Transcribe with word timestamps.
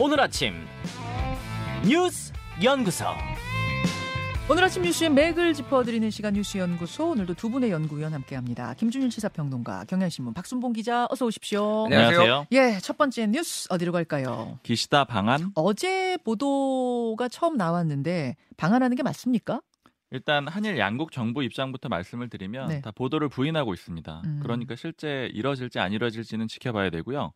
오늘 0.00 0.20
아침 0.20 0.54
뉴스 1.84 2.32
연구소. 2.62 3.04
오늘 4.48 4.62
아침 4.64 4.82
뉴스의 4.82 5.10
맥을 5.10 5.52
짚어드리는 5.54 6.08
시간 6.10 6.34
뉴스 6.34 6.56
연구소 6.56 7.10
오늘도 7.10 7.34
두 7.34 7.50
분의 7.50 7.72
연구위원 7.72 8.14
함께합니다. 8.14 8.74
김준일 8.74 9.10
시사평론가, 9.10 9.86
경향신문 9.86 10.34
박순봉 10.34 10.72
기자 10.72 11.06
어서 11.10 11.26
오십시오. 11.26 11.86
안녕하세요. 11.86 12.46
예, 12.52 12.78
첫 12.80 12.96
번째 12.96 13.26
뉴스 13.26 13.66
어디로 13.70 13.90
갈까요? 13.90 14.60
기시다 14.62 15.04
방한 15.04 15.50
어제 15.56 16.16
보도가 16.24 17.28
처음 17.28 17.56
나왔는데 17.56 18.36
방한하는 18.56 18.96
게 18.96 19.02
맞습니까? 19.02 19.60
일단 20.10 20.48
한일 20.48 20.78
양국 20.78 21.12
정부 21.12 21.42
입장부터 21.44 21.88
말씀을 21.88 22.28
드리면 22.30 22.68
네. 22.68 22.80
다 22.80 22.90
보도를 22.90 23.28
부인하고 23.28 23.74
있습니다. 23.74 24.22
음. 24.24 24.40
그러니까 24.42 24.74
실제 24.74 25.30
이뤄질지 25.34 25.78
안 25.78 25.92
이뤄질지는 25.92 26.48
지켜봐야 26.48 26.88
되고요. 26.90 27.32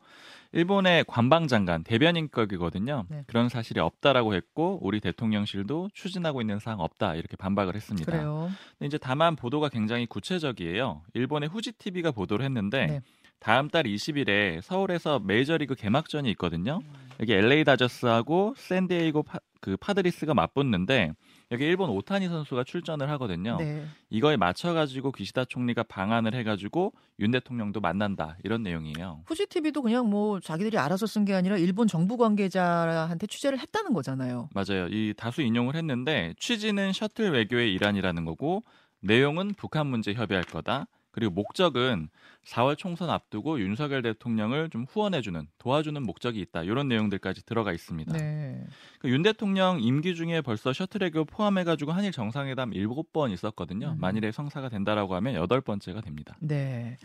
일본의 0.53 1.05
관방장관 1.07 1.85
대변인격이거든요. 1.85 3.05
네. 3.11 3.25
그런 3.27 3.49
사실이 3.51 3.79
없다라고 3.81 4.35
했고 4.35 4.79
우리 4.83 5.01
대통령실도 5.01 5.91
추진하고 5.93 6.41
있는 6.41 6.59
사항 6.59 6.81
없다 6.81 7.15
이렇게 7.17 7.37
반박을 7.37 7.75
했습니다. 7.75 8.11
그래요. 8.11 8.51
근데 8.79 8.87
이제 8.87 8.99
다만 8.99 9.37
보도가 9.37 9.69
굉장히 9.69 10.07
구체적이에요. 10.07 11.03
일본의 11.13 11.51
후지 11.51 11.73
TV가 11.73 12.11
보도를 12.11 12.45
했는데 12.45 12.87
네. 12.87 13.01
다음 13.39 13.69
달 13.69 13.85
20일에 13.85 14.61
서울에서 14.63 15.19
메이저리그 15.19 15.75
개막전이 15.75 16.31
있거든요. 16.33 16.81
여기 17.21 17.35
LA 17.35 17.65
다저스하고 17.65 18.55
샌디에이고 18.57 19.25
파, 19.25 19.41
그 19.61 19.77
파드리스가 19.77 20.33
맞붙는데 20.33 21.13
여기 21.53 21.65
일본 21.65 21.91
오타니 21.91 22.29
선수가 22.29 22.65
출전을 22.65 23.09
하거든요. 23.11 23.59
네. 23.59 23.85
이거에 24.11 24.37
맞춰가지고 24.37 25.13
기시다 25.13 25.45
총리가 25.45 25.83
방한을 25.85 26.35
해가지고 26.35 26.93
윤 27.21 27.31
대통령도 27.31 27.81
만난다 27.81 28.37
이런 28.43 28.63
내용이에요. 28.63 29.23
후지 29.27 29.47
TV도 29.47 29.83
그냥 29.83 30.09
뭐 30.09 30.41
자기들이 30.41 30.79
알아서 30.79 31.07
쓴 31.07 31.25
게 31.25 31.35
아니라 31.35 31.57
일본 31.59 31.87
정부 31.87 32.17
관계자한테 32.17 33.27
취재를 33.27 33.59
했다는 33.61 33.93
거잖아요. 33.93 34.49
맞아요. 34.55 34.89
이 34.89 35.15
다수 35.17 35.43
인용을 35.43 35.77
했는데 35.77 36.35
취지는 36.39 36.93
셔틀 36.93 37.33
외교의 37.33 37.73
일환이라는 37.75 38.25
거고 38.25 38.65
내용은 39.01 39.53
북한 39.57 39.87
문제 39.87 40.15
협의할 40.15 40.45
거다. 40.45 40.87
그리고 41.13 41.33
목적은 41.33 42.09
4월 42.45 42.77
총선 42.77 43.11
앞두고 43.11 43.61
윤석열 43.61 44.03
대통령을 44.03 44.71
좀 44.71 44.85
후원해주는 44.89 45.47
도와주는 45.59 46.03
목적이 46.03 46.41
있다. 46.41 46.65
이런 46.65 46.89
내용들까지 46.89 47.47
들어가 47.47 47.73
있습니다. 47.73 48.13
네. 48.15 48.67
그윤 48.99 49.23
대통령 49.23 49.81
임기 49.81 50.15
중에 50.17 50.41
벌써 50.41 50.73
셔틀 50.73 51.03
외교 51.03 51.25
포함해가지고 51.25 51.93
한일 51.93 52.11
정상회담 52.11 52.71
7번 52.73 53.33
있었거든요. 53.33 53.93
음. 53.93 54.01
만일에 54.01 54.33
성사가 54.33 54.71
된다라고 54.71 55.15
하면 55.17 55.35
여덟 55.35 55.61
번째가 55.61 56.01
됩니다. 56.01 56.37
네. 56.41 56.97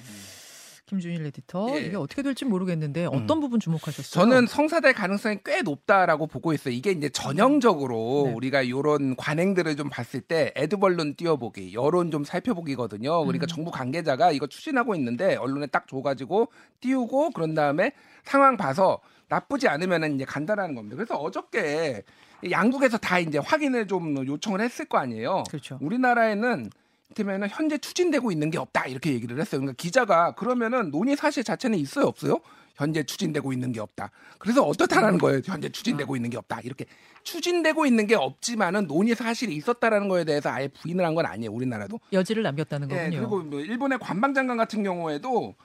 김준일 0.88 1.26
에디터 1.26 1.76
예. 1.76 1.82
이게 1.82 1.98
어떻게 1.98 2.22
될지 2.22 2.46
모르겠는데 2.46 3.08
어떤 3.08 3.42
부분 3.42 3.60
주목하셨어요? 3.60 4.24
저는 4.24 4.48
성사될 4.48 4.94
가능성이 4.94 5.38
꽤 5.44 5.62
높다라고 5.62 6.28
보고 6.28 6.54
있어요. 6.54 6.74
이게 6.74 6.92
이제 6.92 7.10
전형적으로 7.10 8.24
네. 8.28 8.34
우리가 8.34 8.62
이런 8.62 9.18
관행들을 9.18 9.76
좀 9.76 9.90
봤을 9.90 10.22
때 10.22 10.54
에드벌룬 10.56 11.16
띄워보기, 11.16 11.74
여론 11.74 12.10
좀 12.10 12.24
살펴보기거든요. 12.24 13.26
그러니까 13.26 13.46
음. 13.46 13.48
정부 13.48 13.70
관계자가 13.70 14.32
이거 14.32 14.48
추진하고 14.48 14.96
있는데 14.96 15.36
언론에 15.36 15.68
딱 15.68 15.90
줘가지고 15.90 16.48
띄우고 16.80 17.32
그런 17.32 17.54
다음에 17.54 17.92
상황 18.24 18.56
봐서 18.56 19.00
나쁘지 19.28 19.68
않으면 19.68 20.16
이제 20.16 20.24
간다라는 20.24 20.74
겁니다. 20.74 20.96
그래서 20.96 21.16
어저께 21.16 22.04
양국에서 22.50 22.98
다 22.98 23.20
이제 23.20 23.40
확인을 23.40 23.88
좀 23.88 24.26
요청을 24.26 24.62
했을 24.62 24.86
거 24.86 25.00
아니에요. 25.00 25.44
그렇죠. 25.50 25.78
우리나라에는 25.82 26.70
이를테면 27.18 27.50
현재 27.50 27.78
추진되고 27.78 28.32
있는 28.32 28.50
게 28.52 28.58
없다 28.58 28.86
이렇게 28.86 29.12
얘기를 29.14 29.40
했어요. 29.40 29.62
그러니까 29.62 29.74
기자가 29.78 30.36
그러면은 30.36 30.92
논의 30.92 31.16
사실 31.16 31.44
자체는 31.44 31.78
있어요 31.80 32.06
없어요? 32.06 32.40
현재 32.76 33.04
추진되고 33.04 33.52
있는 33.54 33.72
게 33.72 33.80
없다. 33.80 34.12
그래서 34.38 34.64
어떻다라는 34.64 35.18
거예요. 35.18 35.42
현재 35.44 35.68
추진되고 35.70 36.16
있는 36.16 36.30
게 36.30 36.38
없다. 36.38 36.62
이렇게 36.62 36.86
추진되고 37.24 37.88
있는 37.88 38.06
게 38.06 38.14
없지만은 38.14 38.86
논의 38.86 39.16
사실이 39.16 39.56
있었다라는 39.56 40.08
거에 40.10 40.24
대해서 40.26 40.50
아예 40.52 40.68
부인을 40.68 41.04
한 41.04 41.16
건 41.16 41.26
아니에요. 41.26 41.52
우리나라도. 41.52 42.00
여지를 42.14 42.44
남겼다는 42.44 42.92
예, 42.92 42.96
거군요. 42.96 43.18
그리고 43.20 43.44
뭐 43.44 43.60
일본의 43.62 43.98
관방장관 43.98 44.58
같은 44.58 44.84
경우에도 44.84 45.56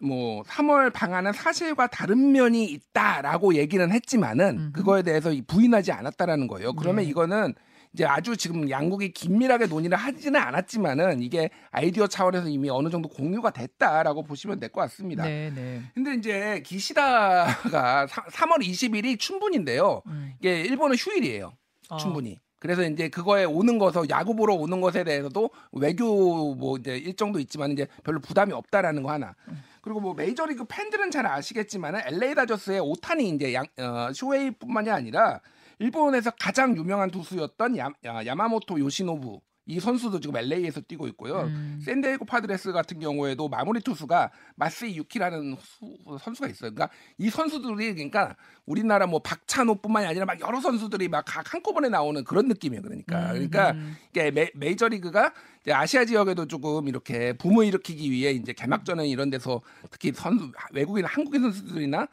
뭐 0.00 0.42
3월 0.44 0.90
방안은 0.90 1.34
사실과 1.34 1.86
다른 1.88 2.32
면이 2.32 2.64
있다라고 2.64 3.54
얘기는 3.56 3.92
했지만은. 3.92 4.72
그거에 4.72 5.02
대해서 5.02 5.30
이 5.30 5.42
부인하지 5.42 5.92
않았다라는 5.92 6.46
거예요. 6.46 6.72
그러면 6.72 7.04
네. 7.04 7.10
이거는 7.10 7.52
이제 7.94 8.04
아주 8.06 8.36
지금 8.36 8.70
양국이 8.70 9.12
긴밀하게 9.12 9.66
논의를 9.66 9.98
하지는 9.98 10.40
않았지만은 10.40 11.20
이게 11.22 11.50
아이디어 11.70 12.06
차원에서 12.06 12.48
이미 12.48 12.70
어느 12.70 12.88
정도 12.88 13.08
공유가 13.08 13.50
됐다라고 13.50 14.22
보시면 14.22 14.60
될 14.60 14.70
것 14.70 14.80
같습니다. 14.82 15.24
네, 15.24 15.52
네. 15.54 15.82
근데 15.94 16.14
이제 16.14 16.62
기시다가 16.64 18.06
3 18.06 18.50
월 18.50 18.60
20일이 18.60 19.18
춘분인데요. 19.18 20.02
음. 20.06 20.32
이게 20.38 20.60
일본은 20.62 20.96
휴일이에요. 20.96 21.52
어. 21.90 21.96
충분히. 21.98 22.38
그래서 22.58 22.82
이제 22.84 23.08
그거에 23.08 23.44
오는 23.44 23.76
것서 23.76 24.08
야구 24.08 24.36
보러 24.36 24.54
오는 24.54 24.80
것에 24.80 25.02
대해서도 25.04 25.50
외교 25.72 26.54
뭐 26.54 26.78
이제 26.78 26.96
일정도 26.96 27.40
있지만 27.40 27.72
이제 27.72 27.86
별로 28.04 28.20
부담이 28.20 28.52
없다라는 28.52 29.02
거 29.02 29.10
하나. 29.10 29.34
그리고 29.82 30.00
뭐 30.00 30.14
메이저리그 30.14 30.64
팬들은 30.68 31.10
잘 31.10 31.26
아시겠지만은 31.26 32.00
LA 32.06 32.36
다저스의 32.36 32.78
오타니 32.80 33.30
이제 33.30 33.52
양, 33.52 33.66
어, 33.78 34.12
쇼헤이뿐만이 34.14 34.90
아니라 34.90 35.40
일본에서 35.82 36.30
가장 36.38 36.76
유명한 36.76 37.10
투수였던 37.10 37.76
야, 37.78 37.90
야, 38.04 38.24
야 38.26 38.34
마모토 38.34 38.78
요시노부 38.78 39.40
이 39.66 39.78
선수도 39.78 40.18
지금 40.18 40.36
LA에서 40.36 40.80
뛰고 40.80 41.06
있고요. 41.08 41.42
음. 41.42 41.80
샌디에이고 41.84 42.24
파드레스 42.24 42.72
같은 42.72 42.98
경우에도 42.98 43.48
마무리 43.48 43.80
투수가 43.80 44.32
마스이 44.56 44.96
유키라는 44.96 45.56
수- 45.60 46.18
선수가 46.20 46.48
있어요. 46.48 46.74
그러니까 46.74 46.88
이 47.16 47.30
선수들이 47.30 47.94
그러니까 47.94 48.34
우리나라 48.66 49.06
뭐 49.06 49.20
박찬호뿐만이 49.20 50.06
아니라 50.08 50.24
막 50.26 50.40
여러 50.40 50.60
선수들이 50.60 51.06
막 51.08 51.24
각 51.24 51.54
한꺼번에 51.54 51.88
나오는 51.88 52.24
그런 52.24 52.48
느낌이에요. 52.48 52.82
그러니까 52.82 53.18
음. 53.32 53.48
그러니까 53.48 53.74
이게 54.10 54.30
메, 54.32 54.50
메이저 54.56 54.88
리그가 54.88 55.32
이제 55.60 55.72
아시아 55.72 56.04
지역에도 56.06 56.48
조금 56.48 56.88
이렇게 56.88 57.32
붐을 57.34 57.64
일으키기 57.66 58.10
위해 58.10 58.32
이제 58.32 58.52
개막전은 58.52 59.06
이런 59.06 59.30
데서 59.30 59.60
특히 59.92 60.10
선수 60.12 60.50
외국인 60.72 61.04
한국인 61.04 61.42
선수들이나 61.42 62.08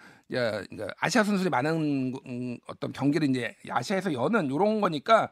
아시아 0.99 1.23
선수들이 1.23 1.49
많은 1.49 2.13
음, 2.25 2.57
어떤 2.67 2.91
경기를 2.91 3.29
이제 3.29 3.55
아시아에서 3.69 4.13
여는 4.13 4.45
이런 4.47 4.79
거니까 4.81 5.29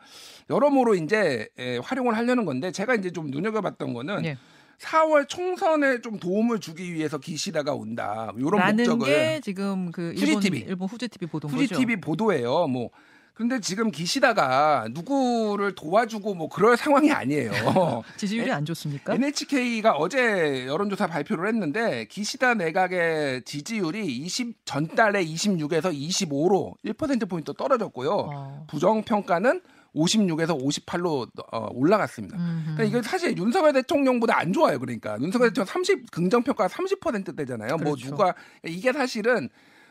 여러모로 0.49 0.95
이제 0.95 1.47
에, 1.57 1.77
활용을 1.77 2.17
하려는 2.17 2.45
건데 2.45 2.71
제가 2.71 2.95
이제 2.95 3.11
좀 3.11 3.27
눈여겨봤던 3.29 3.93
거는 3.93 4.25
예. 4.25 4.37
4월 4.79 5.27
총선에 5.27 6.01
좀 6.01 6.19
도움을 6.19 6.59
주기 6.59 6.93
위해서 6.93 7.17
기시다가 7.17 7.73
온다 7.73 8.31
이런 8.37 8.59
라는 8.59 8.83
게 8.83 8.89
목적을 8.89 9.41
지금 9.41 9.91
그 9.91 10.09
후지 10.09 10.25
일본 10.25 10.41
TV. 10.41 10.59
일본 10.67 10.87
후지 10.87 11.07
TV 11.07 11.27
보도인 11.27 11.53
후지. 11.53 11.73
TV 11.73 11.95
보도예요. 11.97 12.67
뭐 12.67 12.89
근데 13.37 13.59
지금 13.59 13.91
기시다가 13.91 14.87
누구를 14.91 15.75
도와주고 15.75 16.33
뭐 16.33 16.49
그럴 16.49 16.75
상황이 16.75 17.11
아니에요. 17.11 17.51
지지율이 18.17 18.49
에- 18.49 18.51
안 18.51 18.65
좋습니까? 18.65 19.13
NHK가 19.13 19.91
어제 19.91 20.65
여론조사 20.65 21.05
발표를 21.05 21.47
했는데 21.47 22.05
기시다 22.05 22.55
내각의 22.55 23.43
지지율이 23.43 24.07
20 24.07 24.65
전달에 24.65 25.23
26에서 25.23 25.93
25로 25.93 26.73
1% 26.83 27.29
포인트 27.29 27.53
떨어졌고요. 27.53 28.09
어. 28.11 28.65
부정 28.67 29.03
평가는 29.03 29.61
56에서 29.95 30.59
58로 30.59 31.29
어, 31.51 31.67
올라갔습니다. 31.73 32.37
음흠. 32.37 32.75
그러니까 32.75 32.83
이게 32.85 33.01
사실 33.07 33.37
윤석열 33.37 33.71
대통령보다 33.73 34.35
안 34.39 34.51
좋아요. 34.51 34.79
그러니까 34.79 35.15
윤석열 35.21 35.49
대통령 35.49 35.65
30 35.71 36.09
긍정 36.09 36.41
평가가 36.41 36.67
30%대잖아요. 36.73 37.77
뭐 37.77 37.93
그렇죠. 37.93 38.09
누가 38.09 38.33
이게 38.65 38.91
사실은 38.91 39.49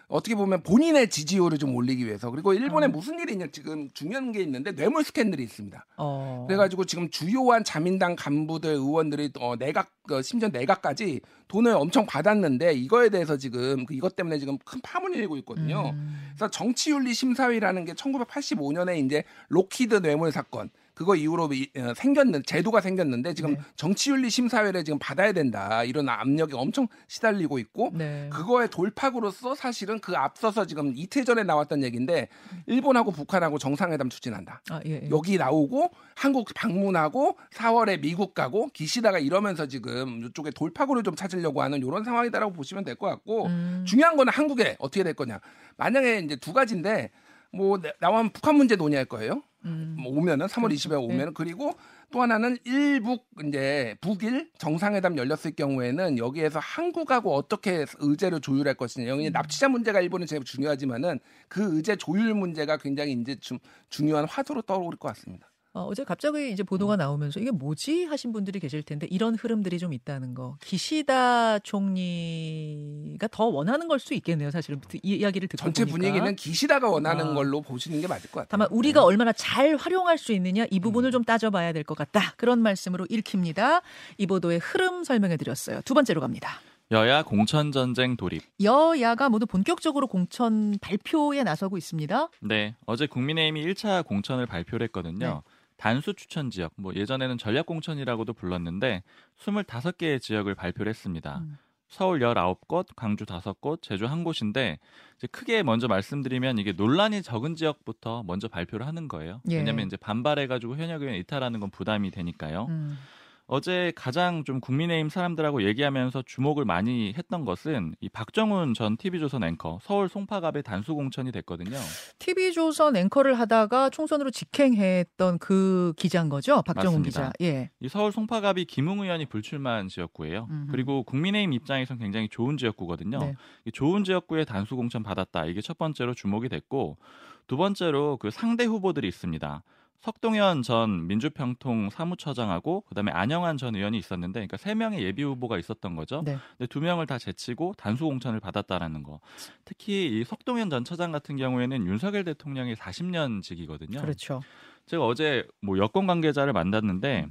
어떻게 0.08 0.36
보면 0.36 0.62
본인의 0.62 1.10
지지율을 1.10 1.58
좀 1.58 1.74
올리기 1.74 2.06
위해서 2.06 2.30
그리고 2.30 2.54
일본에 2.54 2.86
음. 2.86 2.92
무슨 2.92 3.18
일이 3.18 3.32
있냐 3.32 3.46
지금 3.50 3.88
중요한 3.92 4.30
게 4.30 4.40
있는데 4.40 4.72
뇌물 4.72 5.02
스캔들이 5.02 5.42
있습니다. 5.42 5.84
어. 5.96 6.44
그래가지고 6.46 6.84
지금 6.84 7.10
주요한 7.10 7.64
자민당 7.64 8.14
간부들 8.14 8.70
의원들이 8.70 9.32
어, 9.40 9.56
내각 9.56 9.90
어, 10.10 10.22
심지어 10.22 10.48
내각까지 10.48 11.20
돈을 11.48 11.74
엄청 11.74 12.06
받았는데 12.06 12.74
이거에 12.74 13.08
대해서 13.08 13.36
지금 13.36 13.84
그 13.84 13.94
이것 13.94 14.14
때문에 14.14 14.38
지금 14.38 14.58
큰 14.64 14.80
파문이 14.80 15.16
일고 15.18 15.36
있거든요. 15.38 15.90
음. 15.90 16.16
그래서 16.28 16.50
정치윤리 16.50 17.12
심사위라는 17.12 17.84
게 17.84 17.94
1985년에 17.94 19.04
이제 19.04 19.24
록히드 19.48 20.02
뇌물 20.02 20.30
사건 20.30 20.70
그거 20.96 21.14
이후로 21.14 21.50
이- 21.52 21.68
어, 21.76 21.92
생겼는 21.94 22.42
제도가 22.46 22.80
생겼는데 22.80 23.34
지금 23.34 23.52
네. 23.52 23.60
정치윤리 23.76 24.30
심사위를 24.30 24.82
지금 24.82 24.98
받아야 24.98 25.32
된다 25.32 25.84
이런 25.84 26.08
압력이 26.08 26.54
엄청 26.54 26.88
시달리고 27.06 27.58
있고 27.58 27.90
네. 27.92 28.30
그거의 28.32 28.70
돌파구로서 28.70 29.54
사실은 29.54 29.98
그 30.00 30.16
앞서서 30.16 30.64
지금 30.64 30.94
이틀 30.96 31.26
전에 31.26 31.42
나왔던 31.42 31.82
얘기인데 31.82 32.28
일본하고 32.64 33.12
북한하고 33.12 33.58
정상회담 33.58 34.08
추진한다. 34.08 34.62
아, 34.70 34.80
예, 34.86 35.02
예. 35.04 35.10
여기 35.10 35.36
나오고 35.36 35.90
한국 36.14 36.48
방문하고 36.54 37.36
4월에 37.52 38.00
미국 38.00 38.32
가고 38.32 38.68
기시다가 38.72 39.18
이러면서 39.18 39.66
지금 39.66 40.24
이쪽에 40.24 40.50
돌파구를 40.50 41.02
좀 41.02 41.14
찾으려고 41.14 41.60
하는 41.60 41.78
이런 41.84 42.04
상황이다라고 42.04 42.54
보시면 42.54 42.84
될 42.84 42.96
것 42.96 43.08
같고 43.08 43.48
음. 43.48 43.84
중요한 43.86 44.16
거는 44.16 44.32
한국에 44.32 44.76
어떻게 44.78 45.02
될 45.04 45.12
거냐. 45.12 45.40
만약에 45.76 46.20
이제 46.20 46.36
두 46.36 46.54
가지인데 46.54 47.10
뭐 47.52 47.78
나- 47.78 47.92
나오면 48.00 48.30
북한 48.30 48.54
문제 48.56 48.76
논의할 48.76 49.04
거예요. 49.04 49.42
음. 49.66 49.96
뭐 49.98 50.12
오면은 50.12 50.46
3월 50.46 50.68
그렇죠. 50.68 50.88
20일 50.88 51.02
오면은 51.02 51.34
그리고 51.34 51.74
또 52.12 52.22
하나는 52.22 52.56
일북 52.64 53.26
이제 53.44 53.96
북일 54.00 54.50
정상회담 54.58 55.18
열렸을 55.18 55.54
경우에는 55.56 56.18
여기에서 56.18 56.60
한국하고 56.60 57.34
어떻게 57.34 57.84
의제를 57.98 58.40
조율할 58.40 58.74
것이냐. 58.74 59.08
여기 59.08 59.26
음. 59.26 59.32
납치자 59.32 59.68
문제가 59.68 60.00
일본은 60.00 60.26
제일 60.26 60.44
중요하지만은 60.44 61.18
그 61.48 61.76
의제 61.76 61.96
조율 61.96 62.34
문제가 62.34 62.76
굉장히 62.76 63.12
이제 63.12 63.34
좀 63.36 63.58
중요한 63.90 64.24
화두로 64.26 64.62
떠오를 64.62 64.98
것 64.98 65.08
같습니다. 65.08 65.50
어, 65.76 65.84
어제 65.90 66.04
갑자기 66.04 66.50
이제 66.50 66.62
보도가 66.62 66.96
나오면서 66.96 67.38
이게 67.38 67.50
뭐지 67.50 68.04
하신 68.06 68.32
분들이 68.32 68.58
계실 68.60 68.82
텐데 68.82 69.06
이런 69.10 69.34
흐름들이 69.34 69.78
좀 69.78 69.92
있다는 69.92 70.32
거. 70.32 70.56
기시다 70.62 71.58
총리가 71.58 73.28
더 73.30 73.44
원하는 73.44 73.86
걸 73.86 73.96
수 73.98 74.14
있겠네요. 74.14 74.50
사실은 74.50 74.80
이 75.02 75.16
이야기를 75.16 75.48
듣고 75.48 75.62
전체 75.64 75.84
보니까. 75.84 75.96
분위기는 75.98 76.36
기시다가 76.36 76.88
원하는 76.88 77.28
아. 77.28 77.34
걸로 77.34 77.60
보시는 77.60 78.00
게 78.00 78.06
맞을 78.06 78.30
것 78.30 78.40
같아요. 78.40 78.48
다만 78.50 78.68
우리가 78.70 79.02
얼마나 79.04 79.32
잘 79.32 79.74
활용할 79.76 80.16
수 80.16 80.32
있느냐 80.32 80.64
이 80.70 80.80
부분을 80.80 81.10
좀 81.10 81.24
따져봐야 81.24 81.72
될 81.72 81.82
것 81.84 81.96
같다. 81.96 82.32
그런 82.36 82.60
말씀으로 82.60 83.06
읽힙니다. 83.10 83.80
이 84.18 84.26
보도의 84.26 84.58
흐름 84.60 85.04
설명해 85.04 85.36
드렸어요. 85.36 85.80
두 85.84 85.92
번째로 85.94 86.20
갑니다. 86.20 86.60
여야 86.92 87.22
공천 87.24 87.72
전쟁 87.72 88.16
돌입. 88.16 88.42
여야가 88.62 89.28
모두 89.28 89.44
본격적으로 89.46 90.06
공천 90.06 90.78
발표에 90.80 91.42
나서고 91.42 91.76
있습니다. 91.76 92.28
네, 92.42 92.76
어제 92.86 93.06
국민의힘이 93.06 93.66
1차 93.66 94.06
공천을 94.06 94.46
발표를 94.46 94.84
했거든요. 94.86 95.42
네. 95.44 95.55
단수 95.76 96.14
추천 96.14 96.50
지역, 96.50 96.72
뭐 96.76 96.94
예전에는 96.94 97.38
전략 97.38 97.66
공천이라고도 97.66 98.32
불렀는데 98.32 99.02
25개의 99.38 100.20
지역을 100.20 100.54
발표를 100.54 100.90
했습니다. 100.90 101.38
음. 101.38 101.58
서울 101.88 102.18
19곳, 102.18 102.88
광주 102.96 103.24
5곳, 103.24 103.80
제주 103.80 104.06
한 104.06 104.24
곳인데 104.24 104.78
이제 105.16 105.26
크게 105.28 105.62
먼저 105.62 105.86
말씀드리면 105.86 106.58
이게 106.58 106.72
논란이 106.72 107.22
적은 107.22 107.54
지역부터 107.54 108.24
먼저 108.26 108.48
발표를 108.48 108.86
하는 108.86 109.06
거예요. 109.06 109.40
예. 109.50 109.58
왜냐하면 109.58 109.86
이제 109.86 109.96
반발해 109.96 110.46
가지고 110.46 110.76
현역 110.76 111.02
의원 111.02 111.16
이탈하는 111.16 111.60
건 111.60 111.70
부담이 111.70 112.10
되니까요. 112.10 112.66
음. 112.68 112.98
어제 113.48 113.92
가장 113.94 114.42
좀 114.42 114.60
국민의힘 114.60 115.08
사람들하고 115.08 115.62
얘기하면서 115.62 116.22
주목을 116.26 116.64
많이 116.64 117.14
했던 117.16 117.44
것은 117.44 117.94
이 118.00 118.08
박정훈 118.08 118.74
전 118.74 118.96
TV조선 118.96 119.44
앵커 119.44 119.78
서울 119.82 120.08
송파갑의 120.08 120.64
단수 120.64 120.94
공천이 120.94 121.30
됐거든요. 121.30 121.76
TV조선 122.18 122.96
앵커를 122.96 123.38
하다가 123.38 123.90
총선으로 123.90 124.32
직행했던 124.32 125.38
그 125.38 125.92
기자인 125.96 126.28
거죠? 126.28 126.62
박정훈 126.62 127.02
맞습니다. 127.02 127.30
기자. 127.30 127.32
예. 127.40 127.70
이 127.78 127.88
서울 127.88 128.10
송파갑이 128.10 128.64
김웅 128.64 129.00
의원이 129.00 129.26
불출마한 129.26 129.86
지역구예요. 129.88 130.48
음흠. 130.50 130.72
그리고 130.72 131.04
국민의힘 131.04 131.52
입장에선 131.52 131.98
굉장히 131.98 132.28
좋은 132.28 132.56
지역구거든요. 132.56 133.18
네. 133.20 133.34
이 133.64 133.70
좋은 133.70 134.02
지역구에 134.02 134.44
단수 134.44 134.74
공천 134.74 135.04
받았다. 135.04 135.44
이게 135.46 135.60
첫 135.60 135.78
번째로 135.78 136.14
주목이 136.14 136.48
됐고 136.48 136.98
두 137.46 137.56
번째로 137.56 138.16
그 138.16 138.32
상대 138.32 138.64
후보들이 138.64 139.06
있습니다. 139.06 139.62
석동현 140.06 140.62
전 140.62 141.08
민주평통 141.08 141.90
사무처장하고 141.90 142.82
그다음에 142.82 143.10
안영환 143.10 143.56
전 143.56 143.74
의원이 143.74 143.98
있었는데 143.98 144.38
그러니까 144.38 144.56
세 144.56 144.72
명의 144.76 145.02
예비 145.02 145.24
후보가 145.24 145.58
있었던 145.58 145.96
거죠. 145.96 146.22
네. 146.24 146.38
근데 146.56 146.68
두 146.68 146.80
명을 146.80 147.08
다 147.08 147.18
제치고 147.18 147.74
단수 147.76 148.04
공천을 148.04 148.38
받았다라는 148.38 149.02
거. 149.02 149.18
특히 149.64 150.06
이 150.06 150.22
석동현 150.22 150.70
전 150.70 150.84
처장 150.84 151.10
같은 151.10 151.36
경우에는 151.36 151.88
윤석열 151.88 152.22
대통령의 152.22 152.76
40년 152.76 153.42
직이거든요. 153.42 154.00
그렇죠. 154.00 154.42
제가 154.86 155.04
어제 155.04 155.44
뭐 155.60 155.76
여권 155.78 156.06
관계자를 156.06 156.52
만났는데 156.52 157.26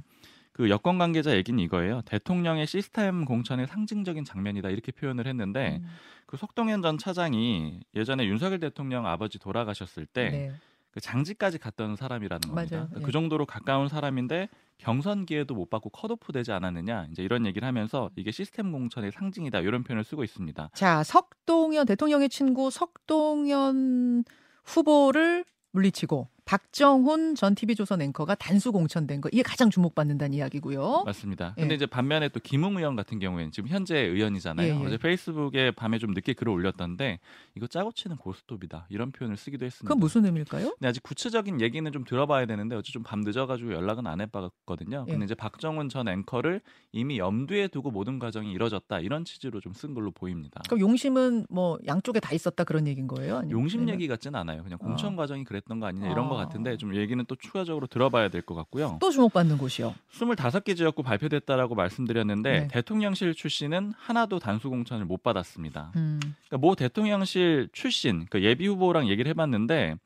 그 0.52 0.68
여권 0.68 0.98
관계자 0.98 1.34
얘기는 1.34 1.58
이거예요. 1.58 2.02
대통령의 2.02 2.66
시스템 2.66 3.24
공천의 3.24 3.68
상징적인 3.68 4.24
장면이다 4.24 4.68
이렇게 4.68 4.92
표현을 4.92 5.26
했는데 5.26 5.78
음. 5.80 5.88
그 6.26 6.36
석동현 6.36 6.82
전 6.82 6.98
차장이 6.98 7.80
예전에 7.94 8.26
윤석열 8.26 8.60
대통령 8.60 9.06
아버지 9.06 9.38
돌아가셨을 9.38 10.04
때 10.04 10.28
네. 10.28 10.52
그 10.96 11.00
장지까지 11.02 11.58
갔던 11.58 11.94
사람이라는 11.94 12.40
겁니다. 12.48 12.54
맞아요. 12.54 12.88
그러니까 12.88 13.00
예. 13.00 13.04
그 13.04 13.12
정도로 13.12 13.44
가까운 13.44 13.86
사람인데 13.86 14.48
경선 14.78 15.26
기회도 15.26 15.54
못 15.54 15.68
받고 15.68 15.90
컷오프 15.90 16.32
되지 16.32 16.52
않았느냐 16.52 17.08
이제 17.10 17.22
이런 17.22 17.44
얘기를 17.44 17.68
하면서 17.68 18.08
이게 18.16 18.30
시스템 18.30 18.72
공천의 18.72 19.12
상징이다 19.12 19.60
이런 19.60 19.84
표현을 19.84 20.04
쓰고 20.04 20.24
있습니다. 20.24 20.70
자, 20.72 21.04
석동현 21.04 21.84
대통령의 21.84 22.30
친구 22.30 22.70
석동현 22.70 24.24
후보를 24.64 25.44
물리치고 25.72 26.30
박정훈 26.46 27.34
전 27.34 27.54
TV조선 27.56 28.00
앵커가 28.02 28.36
단수 28.36 28.70
공천된 28.70 29.20
거 29.20 29.28
이게 29.32 29.42
가장 29.42 29.68
주목받는다는 29.68 30.32
이야기고요. 30.34 31.02
맞습니다. 31.04 31.54
예. 31.58 31.60
근데 31.60 31.74
이제 31.74 31.86
반면에 31.86 32.28
또 32.28 32.38
김웅 32.40 32.76
의원 32.78 32.94
같은 32.94 33.18
경우에는 33.18 33.50
지금 33.50 33.68
현재 33.68 33.98
의원이잖아요. 33.98 34.74
예, 34.74 34.80
예. 34.80 34.86
어제 34.86 34.96
페이스북에 34.96 35.72
밤에 35.72 35.98
좀 35.98 36.12
늦게 36.12 36.34
글을 36.34 36.52
올렸던데 36.52 37.18
이거 37.56 37.66
짜고 37.66 37.90
치는 37.92 38.16
고스톱이다 38.16 38.86
이런 38.90 39.10
표현을 39.10 39.36
쓰기도 39.36 39.66
했습니다. 39.66 39.88
그건 39.88 39.98
무슨 39.98 40.24
의미일까요? 40.24 40.70
근데 40.78 40.86
아직 40.88 41.02
구체적인 41.02 41.60
얘기는 41.60 41.90
좀 41.92 42.04
들어봐야 42.04 42.46
되는데 42.46 42.76
어제 42.76 42.92
좀 42.92 43.02
밤 43.02 43.20
늦어가지고 43.20 43.72
연락은 43.72 44.06
안 44.06 44.20
해봤거든요. 44.20 45.04
예. 45.08 45.10
근데 45.12 45.24
이제 45.24 45.34
박정훈 45.34 45.88
전 45.88 46.06
앵커를 46.08 46.60
이미 46.92 47.18
염두에 47.18 47.68
두고 47.68 47.90
모든 47.90 48.18
과정이 48.20 48.52
이뤄졌다 48.52 49.00
이런 49.00 49.24
취지로 49.24 49.60
좀 49.60 49.72
쓴 49.76 49.92
걸로 49.94 50.10
보입니다. 50.10 50.62
그럼 50.68 50.80
용심은 50.80 51.46
뭐 51.50 51.78
양쪽에 51.86 52.18
다 52.18 52.32
있었다 52.32 52.64
그런 52.64 52.86
얘기인 52.86 53.06
거예요? 53.08 53.42
용심 53.50 53.90
얘기 53.90 54.08
같진 54.08 54.34
않아요. 54.34 54.62
그냥 54.62 54.78
공천 54.78 55.12
아. 55.12 55.16
과정이 55.16 55.44
그랬던 55.44 55.80
거 55.80 55.86
아니냐 55.86 56.10
이런 56.10 56.30
것 56.36 56.42
아. 56.42 56.44
같은데 56.46 56.76
좀 56.76 56.94
얘기는 56.94 57.22
또 57.26 57.34
추가적으로 57.36 57.86
들어봐야 57.86 58.28
될 58.28 58.42
것 58.42 58.54
같고요. 58.54 58.98
또 59.00 59.10
주목받는 59.10 59.58
곳이요. 59.58 59.94
25개 60.12 60.76
지역구 60.76 61.02
발표됐다라고 61.02 61.74
말씀드렸는데 61.74 62.60
네. 62.60 62.68
대통령실 62.68 63.34
출신은 63.34 63.92
하나도 63.96 64.38
단수 64.38 64.70
공천을 64.70 65.04
못 65.04 65.22
받았습니다. 65.22 65.92
음. 65.96 66.20
그러니까 66.20 66.58
모 66.58 66.74
대통령실 66.74 67.68
출신 67.72 68.26
그 68.30 68.42
예비 68.42 68.66
후보랑 68.66 69.08
얘기를 69.08 69.28
해봤는데 69.30 69.96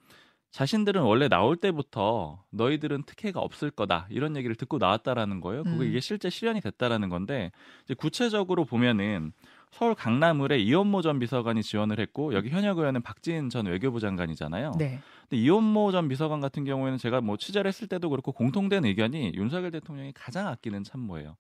자신들은 0.52 1.02
원래 1.02 1.28
나올 1.28 1.56
때부터 1.56 2.42
너희들은 2.50 3.04
특혜가 3.04 3.40
없을 3.40 3.70
거다 3.70 4.06
이런 4.10 4.36
얘기를 4.36 4.56
듣고 4.56 4.78
나왔다라는 4.78 5.40
거예요. 5.40 5.62
그게 5.64 5.76
음. 5.76 5.82
이게 5.88 6.00
실제 6.00 6.28
실현이 6.30 6.60
됐다라는 6.60 7.08
건데 7.08 7.52
이제 7.84 7.94
구체적으로 7.94 8.64
보면은 8.64 9.32
서울 9.70 9.94
강남을에 9.94 10.58
이원모 10.58 11.02
전 11.02 11.19
비서관이 11.19 11.62
지원을 11.62 12.00
했고 12.00 12.34
여기 12.34 12.50
현역 12.50 12.78
의원은 12.78 13.02
박지인 13.02 13.50
전 13.50 13.67
외교부 13.67 14.00
장관이잖아요. 14.00 14.72
네. 14.78 15.00
근데 15.28 15.43
이원모 15.43 15.93
전 15.93 16.08
비서관 16.08 16.40
같은 16.40 16.64
경우에는 16.64 16.99
제가 16.99 17.20
뭐 17.20 17.37
취재를 17.37 17.69
했을 17.69 17.87
때도 17.87 18.11
그렇고 18.11 18.32
공통된 18.32 18.84
의견이 18.84 19.32
윤석열 19.34 19.70
대통령이 19.70 20.12
가장 20.12 20.49
아끼는 20.49 20.82
참모예요. 20.82 21.37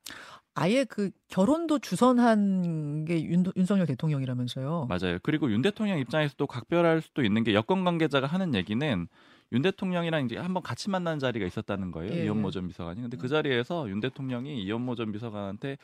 아예 0.54 0.84
그 0.84 1.10
결혼도 1.28 1.78
주선한 1.80 3.04
게 3.04 3.22
윤, 3.24 3.44
윤석열 3.56 3.86
대통령이라면서요. 3.86 4.86
맞아요. 4.88 5.18
그리고 5.22 5.50
윤 5.50 5.62
대통령 5.62 5.98
입장에서도 5.98 6.46
각별할 6.46 7.02
수도 7.02 7.24
있는 7.24 7.44
게 7.44 7.54
여권 7.54 7.84
관계자가 7.84 8.26
하는 8.26 8.54
얘기는 8.54 9.08
윤 9.52 9.62
대통령이랑 9.62 10.26
이제 10.26 10.36
한번 10.36 10.62
같이 10.62 10.90
만난 10.90 11.18
자리가 11.18 11.44
있었다는 11.44 11.90
거예요. 11.90 12.12
예. 12.12 12.24
이원모 12.24 12.50
전 12.52 12.68
비서관이. 12.68 13.00
근데 13.00 13.16
그 13.16 13.26
자리에서 13.26 13.88
윤 13.90 14.00
대통령이 14.00 14.62
이원모 14.62 14.94
전 14.94 15.10
비서관한테 15.10 15.76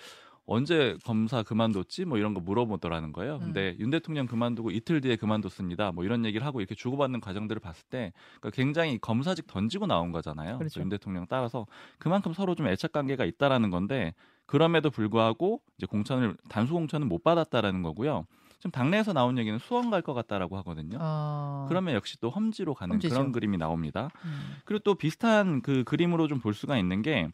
언제 0.47 0.97
검사 1.05 1.43
그만뒀지? 1.43 2.05
뭐 2.05 2.19
이런 2.19 2.33
거 2.35 2.41
물어보더라는 2.41 3.13
거예요. 3.13 3.39
근데 3.41 3.71
음. 3.79 3.81
윤 3.81 3.91
대통령 3.91 4.27
그만두고 4.27 4.71
이틀 4.71 5.01
뒤에 5.01 5.17
그만뒀습니다. 5.17 5.93
뭐 5.93 6.05
이런 6.05 6.25
얘기를 6.25 6.47
하고 6.47 6.61
이렇게 6.61 6.75
주고받는 6.77 7.21
과정들을 7.21 7.61
봤을 7.61 7.85
때 7.91 8.13
그러니까 8.41 8.51
굉장히 8.55 8.99
검사직 8.99 9.47
던지고 9.49 9.87
나온 9.87 10.13
거잖아요. 10.13 10.59
그렇죠. 10.59 10.81
윤 10.81 10.89
대통령 10.89 11.27
따라서 11.29 11.67
그만큼 11.99 12.33
서로 12.33 12.55
좀 12.55 12.69
애착 12.69 12.93
관계가 12.93 13.25
있다라는 13.25 13.71
건데 13.71 14.15
그럼에도 14.47 14.91
불구하고 14.91 15.61
이제 15.79 15.87
공천을 15.87 16.37
단수 16.49 16.73
공천은 16.75 17.09
못 17.09 17.25
받았다라는 17.25 17.83
거고요. 17.83 18.27
지금 18.59 18.71
당내에서 18.71 19.13
나온 19.13 19.37
얘기는 19.39 19.59
수원 19.59 19.91
갈 19.91 20.01
것 20.03 20.15
같다라고 20.15 20.57
하거든요. 20.59 20.97
아. 21.01 21.67
그러면 21.69 21.95
역시 21.95 22.17
또 22.21 22.31
험지로 22.31 22.75
가는 22.75 22.95
험지죠. 22.95 23.13
그런 23.15 23.33
그림이 23.33 23.59
나옵니다. 23.59 24.11
음. 24.25 24.57
그리고 24.65 24.83
또 24.85 24.95
비슷한 24.95 25.61
그 25.61 25.83
그림으로 25.85 26.29
좀 26.29 26.41
볼 26.41 26.55
수가 26.55 26.79
있는 26.79 27.03
게 27.03 27.29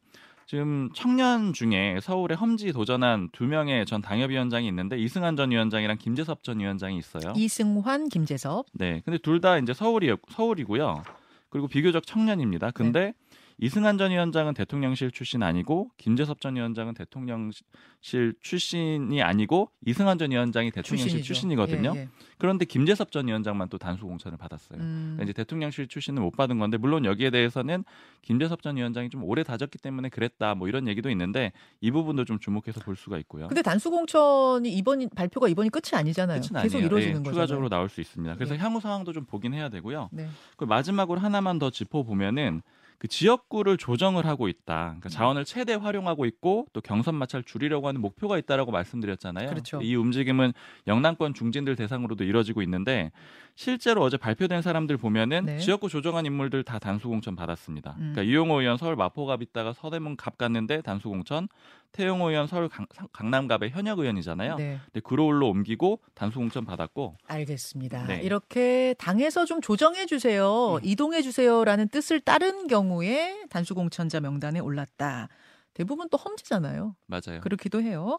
지금 0.47 0.91
청년 0.95 1.53
중에 1.53 1.99
서울에 2.03 2.35
험지 2.35 2.73
도전한 2.73 3.31
두 3.33 3.45
명의 3.45 3.87
전 3.87 4.03
당협위원장이 4.03 4.67
있는데 4.69 4.99
이승환 4.99 5.37
전 5.37 5.51
위원장이랑 5.51 5.97
김재섭 5.99 6.43
전 6.45 6.61
위원장이 6.61 6.99
있어요. 6.99 7.33
이승환, 7.37 8.09
김재섭. 8.09 8.67
네, 8.75 9.01
근데 9.05 9.19
둘 9.19 9.41
다 9.41 9.59
이제 9.59 9.73
서울이 9.73 10.15
서울이고요. 10.31 11.03
그리고 11.49 11.69
비교적 11.69 12.07
청년입니다. 12.07 12.67
네. 12.69 12.73
근데 12.75 13.15
이승환 13.63 13.97
전 13.97 14.11
위원장은 14.11 14.55
대통령실 14.55 15.13
출신 15.13 15.45
아니고 15.45 15.93
김재섭 15.97 16.41
전 16.41 16.57
위원장은 16.57 16.95
대통령실 16.95 18.35
출신이 18.41 19.23
아니고 19.23 19.71
이승환 19.87 20.19
전 20.19 20.33
위원장이 20.33 20.73
대통령실 20.73 21.23
출신이죠. 21.23 21.25
출신이거든요. 21.25 21.93
예, 21.95 22.01
예. 22.01 22.09
그런데 22.39 22.65
김재섭 22.65 23.13
전 23.13 23.29
위원장만 23.29 23.69
또 23.69 23.79
단수 23.79 24.05
공천을 24.05 24.37
받았어요. 24.37 24.81
음. 24.81 25.15
그러니까 25.15 25.23
이제 25.23 25.33
대통령실 25.33 25.87
출신은 25.87 26.21
못 26.21 26.33
받은 26.33 26.59
건데 26.59 26.77
물론 26.77 27.05
여기에 27.05 27.31
대해서는 27.31 27.85
김재섭 28.23 28.63
전 28.63 28.79
위원장이 28.79 29.11
좀 29.11 29.23
오래 29.23 29.45
다졌기 29.45 29.79
때문에 29.79 30.09
그랬다 30.09 30.57
뭐 30.57 30.67
이런 30.67 30.89
얘기도 30.89 31.09
있는데 31.11 31.53
이 31.81 31.93
부분도 31.93 32.25
좀 32.25 32.41
주목해서 32.41 32.81
볼 32.81 32.97
수가 32.97 33.17
있고요. 33.19 33.47
근데 33.47 33.63
단수 33.63 33.91
공천이 33.91 34.73
이번 34.73 35.09
발표가 35.11 35.47
이번이 35.47 35.69
끝이 35.69 35.97
아니잖아요. 35.97 36.41
끝은 36.41 36.63
계속 36.63 36.79
아니에요. 36.79 36.87
이루어지는 36.87 37.15
예, 37.15 37.19
거죠. 37.19 37.31
추가적으로 37.31 37.69
나올 37.69 37.89
수 37.89 38.01
있습니다. 38.01 38.35
그래서 38.35 38.57
예. 38.57 38.59
향후 38.59 38.81
상황도 38.81 39.13
좀 39.13 39.25
보긴 39.25 39.55
해야 39.55 39.69
되고요. 39.69 40.09
네. 40.11 40.27
그 40.57 40.65
마지막으로 40.65 41.21
하나만 41.21 41.61
더 41.61 41.71
짚어 41.71 42.03
보면은 42.03 42.63
그 43.03 43.09
지역구를 43.09 43.79
조정을 43.79 44.27
하고 44.27 44.47
있다. 44.47 44.83
음. 44.83 45.01
그러니까 45.01 45.09
자원을 45.09 45.45
최대 45.45 45.75
활용하고 45.75 46.25
있고 46.25 46.67
또 46.73 46.81
경선 46.81 47.17
마찰 47.17 47.43
줄이려고 47.43 47.89
하는 47.89 48.01
목표가 48.01 48.39
있다라고 48.39 48.71
말씀드렸잖아요. 48.71 49.49
그렇죠. 49.49 49.83
이 49.83 49.97
움직임은 49.97 50.53
영남권 50.87 51.35
중진들 51.35 51.75
대상으로도 51.75 52.23
이뤄지고 52.23 52.63
있는데 52.63 53.11
실제로 53.57 54.03
어제 54.03 54.17
발표된 54.17 54.63
사람들 54.63 54.99
보면은 54.99 55.47
네. 55.47 55.59
지역구 55.59 55.89
조정한 55.89 56.27
인물들 56.27 56.63
다 56.63 56.79
단수 56.79 57.09
공천 57.09 57.35
받았습니다. 57.35 57.97
음. 57.99 58.13
그러니까 58.15 58.23
이용호 58.23 58.61
의원 58.61 58.77
서울 58.77 58.95
마포갑 58.95 59.43
있다가 59.43 59.73
서대문 59.73 60.17
갑 60.17 60.39
갔는데 60.39 60.81
단수 60.83 61.09
공천, 61.09 61.49
태용호 61.93 62.31
의원 62.31 62.47
서울 62.47 62.69
강, 62.69 62.87
강남갑의 63.13 63.71
현역 63.71 63.99
의원이잖아요. 63.99 64.57
네. 64.57 64.79
근데 64.87 65.01
그로울로 65.01 65.51
옮기고 65.51 66.01
단수 66.15 66.39
공천 66.39 66.65
받았고 66.65 67.17
알겠습니다. 67.27 68.07
네. 68.07 68.23
이렇게 68.23 68.95
당에서 68.99 69.45
좀 69.45 69.61
조정해 69.61 70.07
주세요, 70.07 70.77
음. 70.77 70.81
이동해 70.83 71.21
주세요라는 71.21 71.89
뜻을 71.89 72.21
따른 72.21 72.67
경우 72.67 72.92
에 73.01 73.45
단수 73.49 73.75
공천자 73.75 74.21
명단에 74.21 74.61
올랐다. 74.61 75.29
대부분 75.75 76.09
또 76.11 76.19
험지잖아요. 76.19 76.95
맞아요. 77.07 77.41
그렇기도 77.41 77.81
해요. 77.81 78.19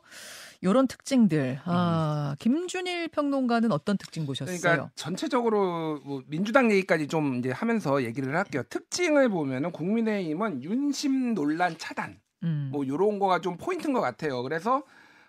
요런 0.64 0.88
특징들. 0.88 1.60
아, 1.66 2.36
김준일 2.40 3.10
평론가는 3.10 3.72
어떤 3.72 3.98
특징 3.98 4.26
보셨어요? 4.26 4.58
그러니까 4.60 4.90
전체적으로 4.96 6.00
뭐 6.04 6.24
민주당 6.28 6.72
얘기까지 6.72 7.08
좀 7.08 7.36
이제 7.36 7.52
하면서 7.52 8.04
얘기를 8.04 8.36
할게요. 8.36 8.64
특징을 8.70 9.30
보면은 9.30 9.72
국민의힘은 9.72 10.64
윤심 10.64 11.36
논란 11.36 11.78
차단 11.78 12.20
음. 12.42 12.70
뭐 12.72 12.88
요런 12.88 13.20
거가 13.20 13.40
좀 13.40 13.58
포인트인 13.58 13.94
것 13.94 14.02
같아요. 14.02 14.42
그래서 14.42 14.84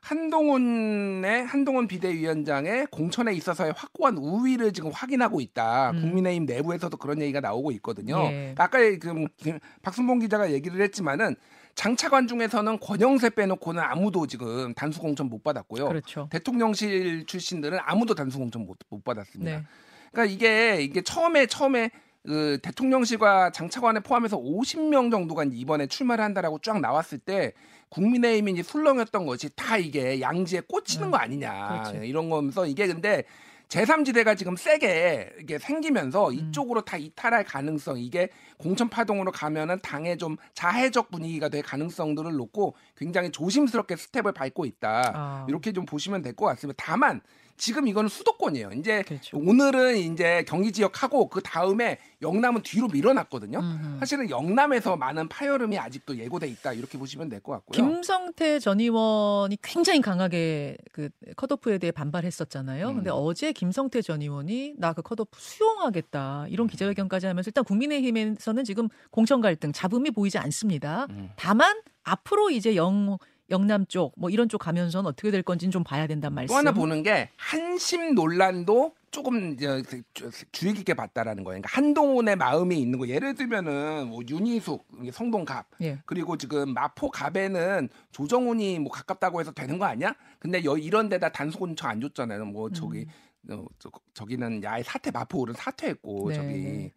한동훈의 0.04 1.46
한동훈 1.46 1.86
비대위원장의 1.88 2.86
공천에 2.90 3.32
있어서의 3.32 3.72
확고한 3.74 4.18
우위를 4.18 4.72
지금 4.72 4.90
확인하고 4.92 5.40
있다. 5.40 5.92
음. 5.92 6.00
국민의힘 6.02 6.44
내부에서도 6.46 6.94
그런 6.98 7.22
얘기가 7.22 7.40
나오고 7.40 7.72
있거든요. 7.72 8.18
예. 8.24 8.54
아까 8.58 8.78
그 8.78 8.98
김- 9.38 9.58
박순봉 9.82 10.18
기자가 10.18 10.52
얘기를 10.52 10.80
했지만은 10.82 11.36
장차관 11.74 12.26
중에서는 12.28 12.78
권영세 12.80 13.30
빼놓고는 13.30 13.82
아무도 13.82 14.26
지금 14.26 14.74
단수 14.74 15.00
공천 15.00 15.28
못 15.28 15.42
받았고요. 15.42 15.88
그렇죠. 15.88 16.28
대통령실 16.30 17.24
출신들은 17.26 17.78
아무도 17.82 18.14
단수 18.14 18.38
공천 18.38 18.66
못, 18.66 18.76
못 18.90 19.02
받았습니다. 19.02 19.58
네. 19.58 19.64
그러니까 20.12 20.32
이게 20.32 20.82
이게 20.82 21.02
처음에 21.02 21.46
처음에 21.46 21.90
그 22.26 22.58
대통령실과 22.62 23.50
장차관을 23.50 24.00
포함해서 24.00 24.38
50명 24.38 25.10
정도가 25.10 25.44
이번에 25.52 25.86
출마를 25.86 26.24
한다라고 26.24 26.58
쫙 26.60 26.80
나왔을 26.80 27.18
때 27.18 27.52
국민의힘이 27.90 28.52
이제 28.52 28.62
술렁였던 28.62 29.26
것이 29.26 29.50
다 29.54 29.76
이게 29.76 30.20
양지에 30.20 30.62
꽂히는 30.66 31.08
음, 31.08 31.10
거 31.10 31.18
아니냐. 31.18 31.82
그렇지. 31.90 32.08
이런 32.08 32.30
거면서 32.30 32.66
이게 32.66 32.86
근데 32.86 33.24
제3지대가 33.68 34.36
지금 34.36 34.56
세게 34.56 35.32
이게 35.40 35.58
생기면서 35.58 36.28
음. 36.28 36.34
이쪽으로 36.34 36.82
다 36.82 36.96
이탈할 36.96 37.44
가능성 37.44 37.98
이게 37.98 38.28
공천 38.58 38.88
파동으로 38.88 39.32
가면은 39.32 39.78
당의 39.82 40.16
좀 40.18 40.36
자해적 40.54 41.10
분위기가 41.10 41.48
될 41.48 41.62
가능성들을 41.62 42.32
놓고 42.34 42.74
굉장히 42.96 43.30
조심스럽게 43.32 43.96
스텝을 43.96 44.32
밟고 44.32 44.64
있다 44.66 45.12
아. 45.14 45.46
이렇게 45.48 45.72
좀 45.72 45.84
보시면 45.86 46.22
될 46.22 46.34
것 46.34 46.46
같습니다. 46.46 46.82
다만 46.84 47.20
지금 47.56 47.86
이거는 47.86 48.08
수도권이에요. 48.08 48.70
이제 48.72 49.02
그렇죠. 49.06 49.38
오늘은 49.38 49.96
이제 49.96 50.44
경기 50.48 50.72
지역하고 50.72 51.28
그 51.28 51.40
다음에 51.40 52.00
영남은 52.20 52.62
뒤로 52.62 52.88
밀어놨거든요. 52.88 53.60
음흠. 53.60 53.98
사실은 54.00 54.28
영남에서 54.28 54.96
많은 54.96 55.28
파열음이 55.28 55.78
아직도 55.78 56.16
예고돼 56.18 56.48
있다 56.48 56.72
이렇게 56.72 56.98
보시면 56.98 57.28
될 57.28 57.40
것 57.40 57.52
같고요. 57.52 57.76
김성태 57.86 58.58
전 58.58 58.80
의원이 58.80 59.58
굉장히 59.62 60.00
강하게 60.00 60.76
그 60.90 61.10
컷오프에 61.36 61.78
대해 61.78 61.92
반발했었잖아요. 61.92 62.88
음. 62.88 62.94
근데 62.96 63.10
어제 63.12 63.52
김성태 63.54 64.02
전 64.02 64.20
의원이 64.20 64.74
나 64.76 64.92
그 64.92 65.00
컷오프 65.02 65.30
수용하겠다 65.40 66.46
이런 66.50 66.66
기자회견까지 66.66 67.26
하면서 67.26 67.48
일단 67.48 67.64
국민의힘에서는 67.64 68.64
지금 68.64 68.88
공천 69.10 69.40
갈등 69.40 69.72
잡음이 69.72 70.10
보이지 70.10 70.36
않습니다. 70.38 71.06
음. 71.10 71.30
다만 71.36 71.80
앞으로 72.02 72.50
이제 72.50 72.76
영 72.76 73.16
영남 73.50 73.84
쪽 73.86 74.12
뭐 74.16 74.30
이런 74.30 74.48
쪽 74.48 74.58
가면서는 74.58 75.06
어떻게 75.08 75.30
될 75.30 75.42
건지는 75.42 75.70
좀 75.70 75.84
봐야 75.84 76.06
된단 76.06 76.32
말씀. 76.34 76.52
또 76.52 76.56
하나 76.56 76.72
보는 76.72 77.02
게 77.02 77.28
한심 77.36 78.14
논란도 78.14 78.94
조금 79.10 79.54
그 79.56 79.82
주- 80.14 80.30
주의 80.50 80.72
깊게 80.74 80.94
봤다라는 80.94 81.44
거예요. 81.44 81.60
그러니까 81.60 81.68
한동훈의 81.76 82.34
마음이 82.36 82.80
있는 82.80 82.98
거. 82.98 83.06
예를 83.06 83.34
들면은 83.34 84.08
뭐 84.08 84.22
윤희숙, 84.28 84.84
성동갑 85.12 85.66
예. 85.82 85.98
그리고 86.06 86.36
지금 86.36 86.72
마포갑에는 86.74 87.88
조정훈이 88.12 88.78
뭐 88.80 88.90
가깝다고 88.90 89.40
해서 89.40 89.52
되는 89.52 89.78
거 89.78 89.84
아니야? 89.84 90.14
근데 90.40 90.64
여 90.64 90.76
이런 90.76 91.08
데다 91.08 91.28
단속원청 91.30 91.88
안 91.90 92.00
줬잖아요. 92.00 92.46
뭐 92.46 92.70
저기 92.70 93.06
어, 93.50 93.64
저, 93.78 93.90
저기는 94.14 94.62
야의 94.62 94.84
사퇴 94.84 95.10
마포는 95.10 95.54
사퇴했고 95.54 96.28
네, 96.30 96.34
저기 96.34 96.48
네. 96.48 96.92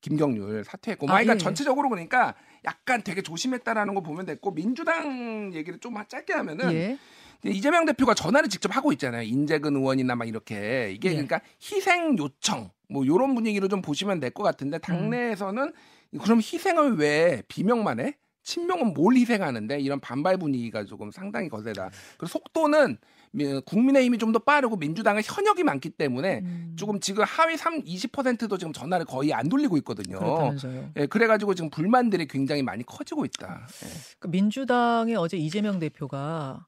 김경률 0.00 0.64
사퇴했고 0.64 1.06
아, 1.06 1.08
뭐 1.08 1.14
그러니까 1.16 1.34
예. 1.34 1.38
전체적으로 1.38 1.88
그러니까 1.90 2.34
약간 2.64 3.02
되게 3.02 3.20
조심했다라는 3.22 3.94
거 3.94 4.00
보면 4.00 4.26
됐고 4.26 4.54
민주당 4.54 5.52
얘기를 5.54 5.78
좀 5.78 5.94
짧게 6.08 6.32
하면은 6.32 6.72
예. 6.72 6.98
이재명 7.44 7.86
대표가 7.86 8.12
전화를 8.14 8.48
직접 8.50 8.74
하고 8.76 8.92
있잖아요. 8.92 9.22
인재근 9.22 9.74
의원이나 9.76 10.14
막 10.14 10.28
이렇게 10.28 10.92
이게 10.92 11.08
예. 11.10 11.12
그러니까 11.12 11.40
희생 11.62 12.16
요청 12.18 12.70
뭐 12.88 13.06
요런 13.06 13.34
분위기로 13.34 13.68
좀 13.68 13.80
보시면 13.82 14.20
될 14.20 14.30
것 14.30 14.42
같은데 14.42 14.78
당내에서는 14.78 15.72
그럼 16.22 16.38
희생을 16.38 16.96
왜 16.96 17.42
비명만 17.48 18.00
해? 18.00 18.16
친명은 18.42 18.94
뭘 18.94 19.16
희생하는데 19.16 19.78
이런 19.80 20.00
반발 20.00 20.36
분위기가 20.38 20.84
조금 20.84 21.10
상당히 21.10 21.48
거세다. 21.48 21.90
그리고 22.16 22.26
속도는 22.26 22.88
미- 22.90 22.96
국민의힘이 23.64 24.18
좀 24.18 24.30
더 24.32 24.38
빠르고 24.38 24.76
민주당은 24.76 25.22
현역이 25.24 25.64
많기 25.64 25.90
때문에 25.90 26.40
음, 26.44 26.74
조금 26.76 27.00
지금 27.00 27.24
하위 27.24 27.56
3 27.56 27.82
20%도 27.82 28.58
지금 28.58 28.72
전화를 28.72 29.06
거의 29.06 29.32
안 29.32 29.48
돌리고 29.48 29.76
있거든요. 29.78 30.18
그렇다면서요. 30.18 30.92
예, 30.96 31.06
그래가지고 31.06 31.54
지금 31.54 31.68
불만들이 31.70 32.26
굉장히 32.28 32.62
많이 32.62 32.84
커지고 32.84 33.24
있다. 33.24 33.66
예. 33.84 33.88
그 34.20 34.28
민주당의 34.28 35.16
어제 35.16 35.36
이재명 35.36 35.78
대표가 35.80 36.66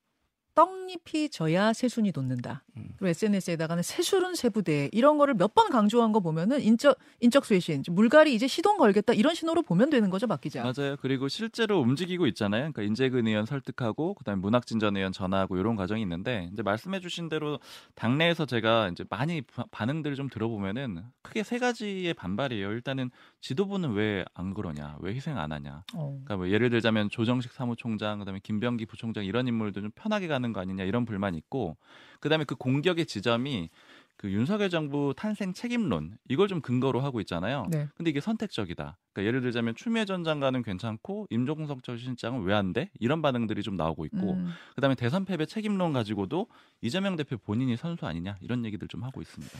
떡잎이 0.54 1.30
져야 1.30 1.72
새순이 1.72 2.12
돋는다. 2.12 2.64
음. 2.76 2.88
그리고 2.96 3.08
SNS에다가는 3.08 3.82
새술은 3.82 4.34
새부대 4.34 4.88
이런 4.92 5.18
거를 5.18 5.34
몇 5.34 5.52
번 5.54 5.68
강조한 5.70 6.12
거 6.12 6.20
보면은 6.20 6.62
인적 6.62 6.96
인적 7.20 7.44
쇄신, 7.44 7.82
물갈이 7.90 8.34
이제 8.34 8.46
시동 8.46 8.78
걸겠다 8.78 9.12
이런 9.12 9.34
신호로 9.34 9.60
보면 9.62 9.90
되는 9.90 10.08
거죠, 10.08 10.26
박 10.26 10.40
기자. 10.40 10.62
맞아요. 10.62 10.96
그리고 11.00 11.28
실제로 11.28 11.80
움직이고 11.80 12.26
있잖아요. 12.28 12.60
그러니까 12.72 12.82
인재근 12.82 13.26
의원 13.26 13.44
설득하고 13.44 14.14
그다음에 14.14 14.40
문학진 14.40 14.78
전 14.78 14.96
의원 14.96 15.12
전화하고 15.12 15.58
이런 15.58 15.76
과정이 15.76 16.00
있는데 16.02 16.48
이제 16.52 16.62
말씀해주신 16.62 17.28
대로 17.28 17.58
당내에서 17.94 18.46
제가 18.46 18.88
이제 18.88 19.04
많이 19.10 19.42
바- 19.42 19.66
반응들을 19.70 20.16
좀 20.16 20.28
들어보면은 20.30 21.02
크게 21.22 21.42
세 21.42 21.58
가지의 21.58 22.14
반발이에요. 22.14 22.70
일단은 22.72 23.10
지도부는 23.42 23.92
왜 23.92 24.24
안 24.34 24.54
그러냐, 24.54 24.96
왜 25.00 25.14
희생 25.14 25.36
안 25.38 25.52
하냐. 25.52 25.84
어. 25.94 26.08
그러니까 26.24 26.36
뭐 26.36 26.48
예를 26.48 26.70
들자면 26.70 27.10
조정식 27.10 27.52
사무총장, 27.52 28.20
그다음에 28.20 28.40
김병기 28.42 28.86
부총장 28.86 29.24
이런 29.24 29.46
인물들 29.48 29.82
좀 29.82 29.90
편하게 29.94 30.28
가는 30.28 30.52
거 30.52 30.60
아니냐 30.60 30.84
이런 30.84 31.04
불만이 31.04 31.36
있고, 31.38 31.76
그다음에 32.20 32.44
그 32.44 32.54
공격의 32.62 33.06
지점이 33.06 33.70
그 34.16 34.30
윤석열 34.30 34.70
정부 34.70 35.12
탄생 35.16 35.52
책임론 35.52 36.16
이걸 36.28 36.46
좀 36.46 36.60
근거로 36.60 37.00
하고 37.00 37.20
있잖아요. 37.22 37.66
네. 37.70 37.88
근데 37.96 38.10
이게 38.10 38.20
선택적이다. 38.20 38.96
그러니까 39.12 39.26
예를 39.28 39.40
들자면 39.40 39.74
추미애 39.74 40.04
전 40.04 40.22
장관은 40.22 40.62
괜찮고 40.62 41.26
임종석 41.30 41.82
전 41.82 41.98
실장은 41.98 42.42
왜 42.44 42.54
안 42.54 42.72
돼? 42.72 42.88
이런 43.00 43.20
반응들이 43.20 43.62
좀 43.64 43.76
나오고 43.76 44.04
있고, 44.06 44.34
음. 44.34 44.52
그다음에 44.76 44.94
대선 44.94 45.24
패배 45.24 45.44
책임론 45.44 45.92
가지고도 45.92 46.46
이재명 46.82 47.16
대표 47.16 47.36
본인이 47.36 47.76
선수 47.76 48.06
아니냐 48.06 48.36
이런 48.40 48.64
얘기들 48.64 48.86
좀 48.86 49.02
하고 49.02 49.20
있습니다. 49.22 49.58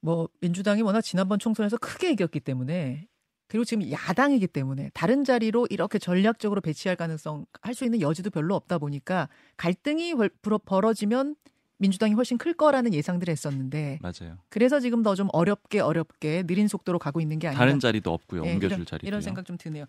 뭐 0.00 0.28
민주당이 0.40 0.82
워낙 0.82 1.02
지난번 1.02 1.38
총선에서 1.38 1.76
크게 1.76 2.10
이겼기 2.10 2.40
때문에 2.40 3.06
그리고 3.46 3.64
지금 3.64 3.88
야당이기 3.90 4.46
때문에 4.48 4.90
다른 4.94 5.22
자리로 5.24 5.66
이렇게 5.70 5.98
전략적으로 6.00 6.60
배치할 6.60 6.96
가능성 6.96 7.46
할 7.62 7.74
수 7.74 7.84
있는 7.84 8.00
여지도 8.00 8.30
별로 8.30 8.56
없다 8.56 8.78
보니까 8.78 9.28
갈등이 9.56 10.14
벌- 10.14 10.30
벌어지면 10.64 11.36
민주당이 11.80 12.12
훨씬 12.14 12.38
클 12.38 12.52
거라는 12.54 12.92
예상들을 12.94 13.32
했었는데 13.32 13.98
맞아요. 14.02 14.36
그래서 14.50 14.78
지금 14.80 15.02
더 15.02 15.14
좀 15.14 15.28
어렵게 15.32 15.80
어렵게 15.80 16.44
느린 16.44 16.68
속도로 16.68 16.98
가고 16.98 17.20
있는 17.20 17.38
게 17.40 17.48
아닌가 17.48 17.64
다른 17.64 17.80
자리도 17.80 18.12
없고요. 18.12 18.46
예, 18.46 18.52
옮겨줄 18.54 18.84
자리도 18.86 19.06
이런 19.06 19.20
생각 19.20 19.44
좀 19.44 19.56
드네요. 19.58 19.84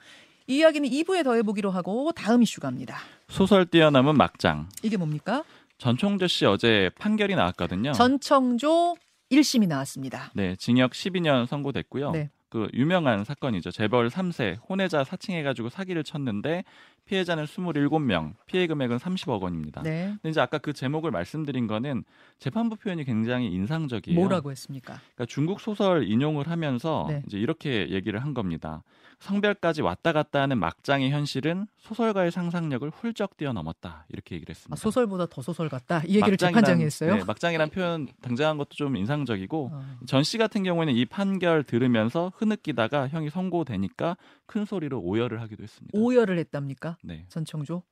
이 0.47 0.57
이야기는 0.57 0.89
2부에 0.89 1.23
더해보기로 1.23 1.69
하고 1.69 2.11
다음 2.13 2.41
이슈 2.41 2.59
갑니다. 2.59 2.97
소설 3.29 3.65
뛰어넘은 3.65 4.15
막장. 4.17 4.67
이게 4.81 4.97
뭡니까? 4.97 5.43
전총재 5.77 6.27
씨 6.27 6.45
어제 6.45 6.89
판결이 6.97 7.35
나왔거든요. 7.35 7.91
전청조 7.91 8.95
1심이 9.31 9.67
나왔습니다. 9.67 10.31
네, 10.33 10.55
징역 10.57 10.91
12년 10.91 11.45
선고됐고요. 11.45 12.11
네. 12.11 12.29
그 12.49 12.67
유명한 12.73 13.23
사건이죠. 13.23 13.71
재벌 13.71 14.09
3세 14.09 14.57
혼외자 14.67 15.03
사칭해가지고 15.05 15.69
사기를 15.69 16.03
쳤는데 16.03 16.65
피해자는 17.05 17.45
27명, 17.45 18.33
피해 18.45 18.67
금액은 18.67 18.97
30억 18.97 19.41
원입니다. 19.41 19.81
네. 19.81 20.13
근데 20.21 20.29
이제 20.29 20.39
아까 20.39 20.57
그 20.57 20.73
제목을 20.73 21.11
말씀드린 21.11 21.67
거는 21.67 22.03
재판부 22.39 22.75
표현이 22.77 23.03
굉장히 23.03 23.47
인상적이에요. 23.47 24.19
뭐라고 24.19 24.51
했습니까? 24.51 24.99
그러니까 25.15 25.25
중국 25.25 25.59
소설 25.59 26.07
인용을 26.07 26.49
하면서 26.49 27.05
네. 27.09 27.23
이제 27.27 27.37
이렇게 27.37 27.89
얘기를 27.89 28.21
한 28.21 28.33
겁니다. 28.33 28.83
성별까지 29.21 29.83
왔다 29.83 30.13
갔다 30.13 30.41
하는 30.41 30.57
막장의 30.57 31.11
현실은 31.11 31.67
소설가의 31.77 32.31
상상력을 32.31 32.89
훌쩍 32.89 33.37
뛰어넘었다. 33.37 34.05
이렇게 34.09 34.35
얘기를 34.35 34.51
했습니다. 34.53 34.73
아, 34.73 34.75
소설보다 34.75 35.27
더 35.27 35.43
소설 35.43 35.69
같다. 35.69 36.01
이 36.07 36.15
얘기를 36.15 36.37
재판장이 36.37 36.83
했어요. 36.83 37.15
네, 37.15 37.23
막장이란 37.23 37.69
표현 37.69 38.07
등장한 38.21 38.57
것도 38.57 38.69
좀 38.71 38.95
인상적이고 38.97 39.69
어. 39.71 39.99
전씨 40.07 40.39
같은 40.39 40.63
경우에는 40.63 40.95
이 40.95 41.05
판결 41.05 41.63
들으면서 41.63 42.31
흐느끼다가 42.35 43.09
형이 43.09 43.29
선고되니까 43.29 44.17
큰 44.51 44.65
소리로 44.65 44.99
오열을 44.99 45.41
하기도 45.41 45.63
했습니다. 45.63 45.97
오열을 45.97 46.37
했답니까? 46.39 46.97
네. 47.03 47.25
전청조. 47.29 47.83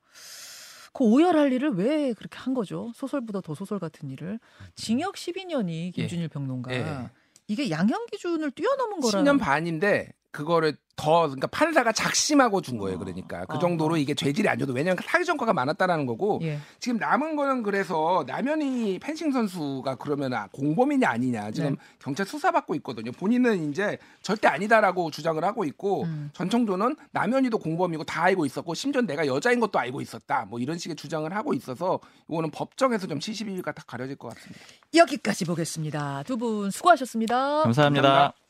그 0.92 1.04
오열할 1.04 1.52
일을 1.54 1.70
왜 1.70 2.12
그렇게 2.12 2.36
한 2.36 2.52
거죠? 2.52 2.92
소설보다 2.94 3.40
더 3.40 3.54
소설 3.54 3.78
같은 3.78 4.10
일을. 4.10 4.38
징역 4.74 5.14
12년이 5.14 5.94
김준일 5.94 6.28
평론가. 6.28 6.74
예. 6.74 7.10
이게 7.46 7.70
양형 7.70 8.06
기준을 8.10 8.50
뛰어넘은 8.50 9.00
거라. 9.00 9.22
10년 9.22 9.40
반인데 9.40 10.12
그거를 10.32 10.76
더 10.96 11.22
그러니까 11.22 11.46
판사가 11.46 11.92
작심하고 11.92 12.60
준 12.60 12.76
거예요. 12.76 12.98
그러니까 12.98 13.46
그 13.46 13.56
아, 13.56 13.58
정도로 13.58 13.94
아. 13.94 13.98
이게 13.98 14.12
죄질이 14.14 14.46
안 14.48 14.58
좋도 14.58 14.74
왜냐하면 14.74 15.02
사기 15.02 15.24
전과가 15.24 15.54
많았다라는 15.54 16.04
거고 16.04 16.40
예. 16.42 16.58
지금 16.78 16.98
남은 16.98 17.36
거는 17.36 17.62
그래서 17.62 18.22
남현이 18.26 18.98
펜싱 18.98 19.32
선수가 19.32 19.94
그러면 19.94 20.34
아, 20.34 20.46
공범이냐 20.52 21.08
아니냐 21.08 21.52
지금 21.52 21.70
네. 21.70 21.76
경찰 22.00 22.26
수사받고 22.26 22.74
있거든요. 22.76 23.12
본인은 23.12 23.70
이제 23.70 23.96
절대 24.20 24.46
아니다라고 24.48 25.10
주장을 25.10 25.42
하고 25.42 25.64
있고 25.64 26.02
음. 26.04 26.30
전청조는 26.34 26.96
남현이도 27.12 27.58
공범이고 27.58 28.04
다 28.04 28.22
알고 28.24 28.44
있었고 28.44 28.74
심지어 28.74 29.00
내가 29.00 29.26
여자인 29.26 29.58
것도 29.58 29.78
알고 29.78 30.02
있었다. 30.02 30.44
뭐 30.50 30.60
이런 30.60 30.76
식의 30.76 30.96
주장을 30.96 31.34
하고 31.34 31.54
있어서 31.54 31.98
이거는 32.28 32.50
법정에서 32.50 33.06
좀 33.06 33.18
72일가 33.18 33.74
다 33.74 33.82
가려질 33.86 34.16
것 34.16 34.34
같습니다. 34.34 34.60
여기까지 34.94 35.46
보겠습니다. 35.46 36.24
두 36.24 36.36
분 36.36 36.70
수고하셨습니다. 36.70 37.62
감사합니다. 37.62 38.02
감사합니다. 38.02 38.49